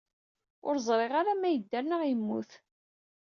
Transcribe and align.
Ur 0.67 0.75
ẓriɣ 0.87 1.11
ara 1.19 1.33
ma 1.39 1.47
idder 1.49 1.83
neɣ 1.87 2.01
immut. 2.13 2.51